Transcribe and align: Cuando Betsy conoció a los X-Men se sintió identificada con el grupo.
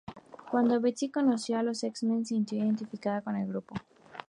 Cuando 0.49 0.81
Betsy 0.81 1.11
conoció 1.11 1.59
a 1.59 1.61
los 1.61 1.83
X-Men 1.83 2.25
se 2.25 2.29
sintió 2.33 2.57
identificada 2.57 3.21
con 3.21 3.35
el 3.35 3.47
grupo. 3.47 3.75